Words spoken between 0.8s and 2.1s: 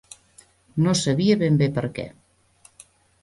No sabia ben bé per què